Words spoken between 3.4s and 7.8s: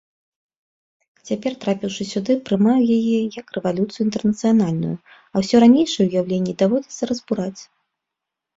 як рэвалюцыю інтэрнацыянальную, а ўсе ранейшыя ўяўленні даводзіцца разбураць.